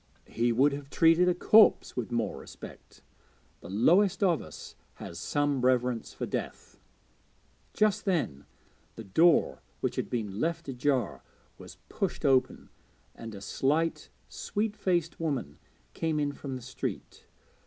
He 0.31 0.51
would 0.51 0.73
have 0.73 0.89
treated 0.89 1.29
a 1.29 1.35
corpse 1.35 1.95
with 1.95 2.11
more 2.11 2.39
respect: 2.39 3.03
the 3.59 3.69
lowest 3.69 4.23
of 4.23 4.41
us 4.41 4.73
has 4.95 5.19
some 5.19 5.61
reverence 5.63 6.11
for 6.11 6.25
death. 6.25 6.79
Just 7.73 8.05
then 8.05 8.45
the 8.95 9.03
door, 9.03 9.61
which 9.79 9.97
had 9.97 10.09
been 10.09 10.39
left 10.39 10.67
ajar, 10.67 11.21
was 11.59 11.77
pushed 11.87 12.25
open, 12.25 12.69
and 13.13 13.35
a 13.35 13.41
slight, 13.41 14.09
sweet 14.27 14.75
faced 14.75 15.19
woman 15.19 15.59
came 15.93 16.19
in 16.19 16.31
from 16.31 16.55
the 16.55 16.63
street. 16.63 17.27